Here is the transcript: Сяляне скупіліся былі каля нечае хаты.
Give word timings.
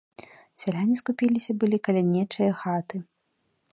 Сяляне 0.61 0.95
скупіліся 1.01 1.51
былі 1.65 1.77
каля 1.89 2.03
нечае 2.15 2.49
хаты. 2.63 2.95